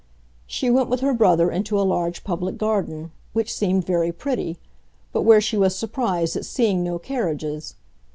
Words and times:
She 0.47 0.71
went 0.71 0.89
with 0.89 1.01
her 1.01 1.13
brother 1.13 1.51
into 1.51 1.79
a 1.79 1.83
large 1.85 2.23
public 2.23 2.57
garden, 2.57 3.11
which 3.33 3.53
seemed 3.53 3.85
very 3.85 4.11
pretty, 4.11 4.57
but 5.13 5.21
where 5.21 5.39
she 5.39 5.57
was 5.57 5.75
surprised 5.77 6.35
at 6.35 6.43
seeing 6.43 6.81
no 6.83 6.97
carriages. 6.97 7.75